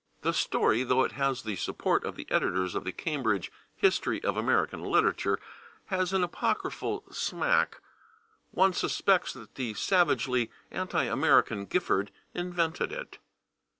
"The 0.23 0.33
story, 0.33 0.81
though 0.81 1.03
it 1.03 1.11
has 1.11 1.43
the 1.43 1.55
support 1.55 2.03
of 2.05 2.15
the 2.15 2.25
editors 2.31 2.73
of 2.73 2.85
the 2.85 2.91
Cambridge 2.91 3.51
History 3.75 4.19
of 4.23 4.35
American 4.35 4.81
Literature, 4.81 5.39
has 5.89 6.11
an 6.11 6.23
apocryphal 6.23 7.03
smack; 7.11 7.79
one 8.49 8.73
suspects 8.73 9.33
that 9.33 9.53
the 9.53 9.75
savagely 9.75 10.49
anti 10.71 11.03
American 11.03 11.65
Gifford 11.65 12.09
invented 12.33 12.91
it. 12.91 13.19